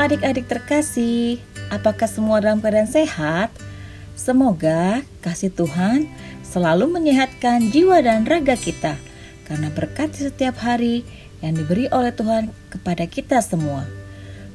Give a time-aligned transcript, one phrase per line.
[0.00, 1.36] adik-adik terkasih,
[1.68, 3.52] apakah semua dalam keadaan sehat?
[4.16, 6.08] Semoga kasih Tuhan
[6.40, 8.96] selalu menyehatkan jiwa dan raga kita
[9.44, 11.04] karena berkat setiap hari
[11.44, 13.84] yang diberi oleh Tuhan kepada kita semua.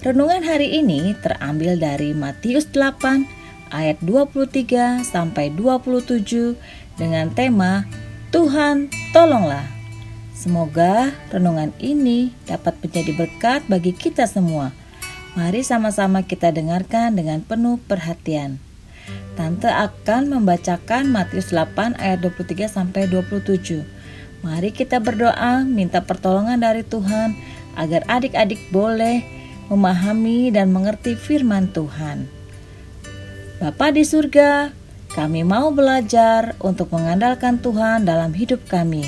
[0.02, 3.26] Renungan hari ini terambil dari Matius 8
[3.70, 6.58] ayat 23 sampai 27
[6.98, 7.86] dengan tema
[8.34, 9.66] Tuhan tolonglah.
[10.34, 14.85] Semoga renungan ini dapat menjadi berkat bagi kita semua.
[15.36, 18.56] Mari sama-sama kita dengarkan dengan penuh perhatian.
[19.36, 23.84] Tante akan membacakan Matius 8 ayat 23 sampai 27.
[24.48, 27.36] Mari kita berdoa minta pertolongan dari Tuhan
[27.76, 29.28] agar adik-adik boleh
[29.68, 32.32] memahami dan mengerti firman Tuhan.
[33.60, 34.72] Bapa di surga,
[35.12, 39.04] kami mau belajar untuk mengandalkan Tuhan dalam hidup kami.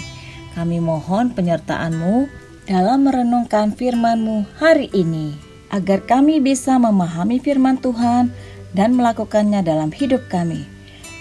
[0.60, 2.28] Kami mohon penyertaan-Mu
[2.68, 8.32] dalam merenungkan firman-Mu hari ini, agar kami bisa memahami firman Tuhan
[8.72, 10.64] dan melakukannya dalam hidup kami.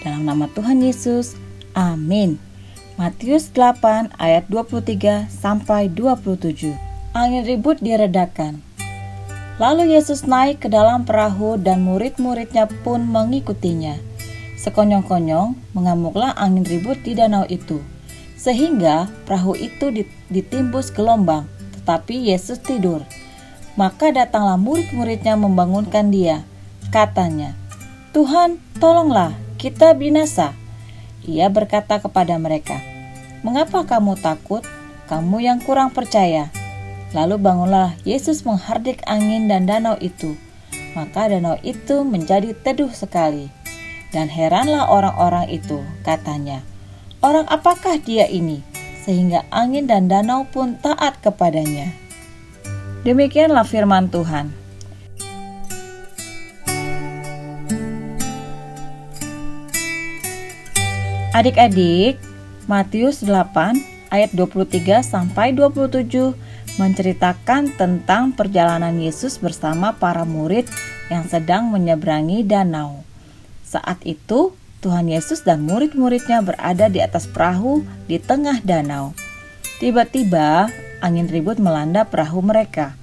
[0.02, 1.34] Dalam nama Tuhan Yesus,
[1.74, 2.38] amin.
[2.96, 6.72] Matius 8 ayat 23 sampai 27.
[7.12, 8.64] Angin ribut diredakan.
[9.56, 13.96] Lalu Yesus naik ke dalam perahu dan murid-muridnya pun mengikutinya.
[14.60, 17.80] Sekonyong-konyong mengamuklah angin ribut di danau itu,
[18.36, 19.92] sehingga perahu itu
[20.28, 21.48] ditimbus gelombang,
[21.80, 23.00] tetapi Yesus tidur.
[23.76, 26.48] Maka datanglah murid-muridnya membangunkan dia.
[26.88, 27.52] Katanya,
[28.16, 30.56] Tuhan, tolonglah, kita binasa.
[31.28, 32.80] Ia berkata kepada mereka,
[33.44, 34.64] Mengapa kamu takut?
[35.06, 36.48] Kamu yang kurang percaya.
[37.12, 40.34] Lalu bangunlah Yesus menghardik angin dan danau itu.
[40.96, 43.52] Maka danau itu menjadi teduh sekali.
[44.10, 46.64] Dan heranlah orang-orang itu, katanya,
[47.20, 48.64] Orang apakah dia ini?
[49.04, 52.05] Sehingga angin dan danau pun taat kepadanya.
[53.06, 54.50] Demikianlah firman Tuhan.
[61.30, 62.18] Adik-adik,
[62.66, 66.34] Matius 8 ayat 23 sampai 27
[66.82, 70.66] menceritakan tentang perjalanan Yesus bersama para murid
[71.06, 73.06] yang sedang menyeberangi danau.
[73.62, 79.14] Saat itu, Tuhan Yesus dan murid-muridnya berada di atas perahu di tengah danau.
[79.78, 80.66] Tiba-tiba,
[81.04, 82.96] angin ribut melanda perahu mereka.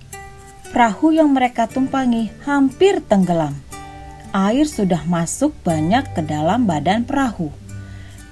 [0.73, 3.53] Perahu yang mereka tumpangi hampir tenggelam.
[4.33, 7.53] Air sudah masuk banyak ke dalam badan perahu.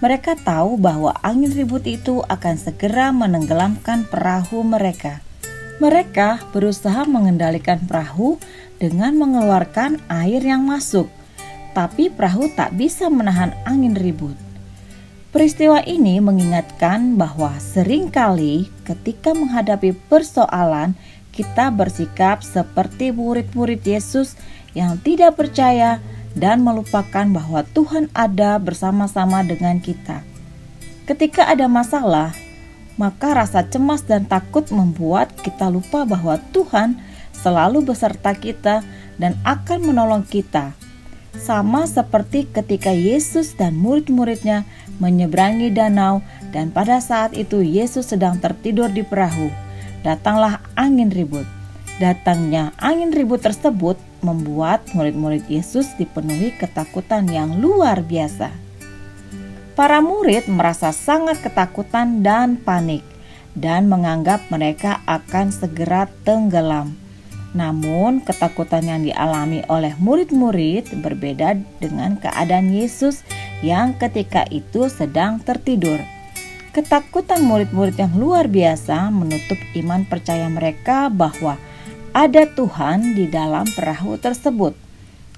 [0.02, 5.22] Mereka tahu bahwa angin ribut itu akan segera menenggelamkan perahu mereka.
[5.78, 8.42] Mereka berusaha mengendalikan perahu
[8.82, 11.06] dengan mengeluarkan air yang masuk,
[11.78, 14.51] tapi perahu tak bisa menahan angin ribut.
[15.32, 20.92] Peristiwa ini mengingatkan bahwa sering kali ketika menghadapi persoalan,
[21.32, 24.36] kita bersikap seperti murid-murid Yesus
[24.76, 26.04] yang tidak percaya
[26.36, 30.20] dan melupakan bahwa Tuhan ada bersama-sama dengan kita.
[31.08, 32.36] Ketika ada masalah,
[33.00, 37.00] maka rasa cemas dan takut membuat kita lupa bahwa Tuhan
[37.32, 38.84] selalu beserta kita
[39.16, 40.76] dan akan menolong kita.
[41.40, 44.68] Sama seperti ketika Yesus dan murid-muridnya
[45.02, 46.22] menyeberangi danau
[46.54, 49.50] dan pada saat itu Yesus sedang tertidur di perahu.
[50.06, 51.50] Datanglah angin ribut.
[51.98, 58.54] Datangnya angin ribut tersebut membuat murid-murid Yesus dipenuhi ketakutan yang luar biasa.
[59.74, 63.02] Para murid merasa sangat ketakutan dan panik
[63.58, 66.94] dan menganggap mereka akan segera tenggelam.
[67.52, 73.28] Namun, ketakutan yang dialami oleh murid-murid berbeda dengan keadaan Yesus
[73.62, 76.02] yang ketika itu sedang tertidur.
[76.72, 81.60] Ketakutan murid-murid yang luar biasa menutup iman percaya mereka bahwa
[82.12, 84.76] ada Tuhan di dalam perahu tersebut.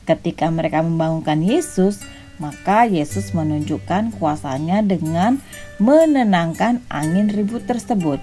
[0.04, 2.02] Ketika mereka membangunkan Yesus,
[2.42, 5.42] maka Yesus menunjukkan kuasanya dengan
[5.82, 8.22] menenangkan angin ribut tersebut.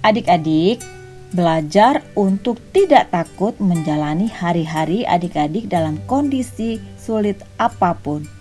[0.00, 0.80] Adik-adik,
[1.30, 8.39] belajar untuk tidak takut menjalani hari-hari adik-adik dalam kondisi sulit apa pun.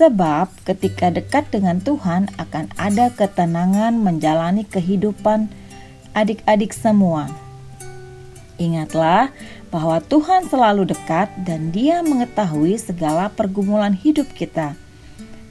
[0.00, 5.52] Sebab ketika dekat dengan Tuhan akan ada ketenangan menjalani kehidupan
[6.16, 7.28] adik-adik semua.
[8.56, 9.28] Ingatlah
[9.68, 14.72] bahwa Tuhan selalu dekat dan Dia mengetahui segala pergumulan hidup kita.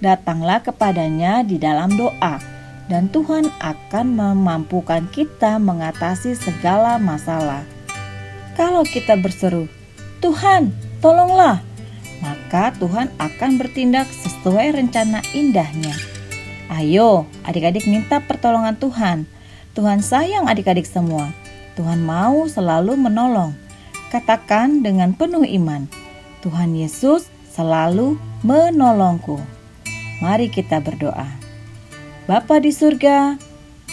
[0.01, 2.41] Datanglah kepadanya di dalam doa,
[2.89, 7.61] dan Tuhan akan memampukan kita mengatasi segala masalah.
[8.57, 9.69] Kalau kita berseru,
[10.25, 10.73] "Tuhan,
[11.05, 11.68] tolonglah!"
[12.19, 15.95] Maka Tuhan akan bertindak sesuai rencana indahnya.
[16.69, 19.25] Ayo, adik-adik minta pertolongan Tuhan.
[19.73, 21.31] Tuhan sayang adik-adik semua.
[21.79, 23.55] Tuhan mau selalu menolong.
[24.09, 25.85] katakan dengan penuh iman,
[26.41, 29.37] Tuhan Yesus selalu menolongku.
[30.17, 31.29] Mari kita berdoa.
[32.25, 33.37] Bapa di surga,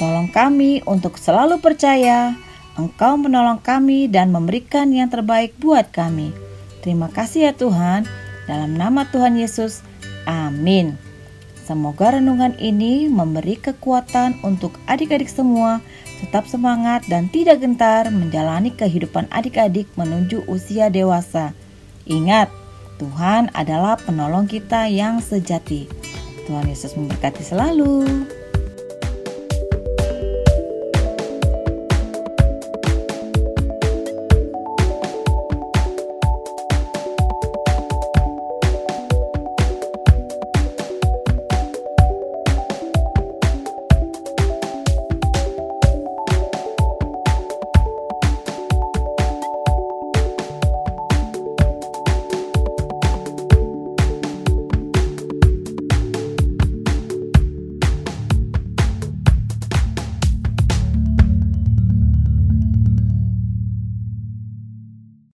[0.00, 2.32] tolong kami untuk selalu percaya
[2.76, 6.45] Engkau menolong kami dan memberikan yang terbaik buat kami.
[6.84, 8.08] Terima kasih ya Tuhan.
[8.46, 9.82] Dalam nama Tuhan Yesus,
[10.24, 10.94] amin.
[11.66, 15.82] Semoga renungan ini memberi kekuatan untuk adik-adik semua
[16.22, 21.52] tetap semangat dan tidak gentar menjalani kehidupan adik-adik menuju usia dewasa.
[22.06, 22.48] Ingat,
[23.02, 25.90] Tuhan adalah penolong kita yang sejati.
[26.46, 28.06] Tuhan Yesus memberkati selalu.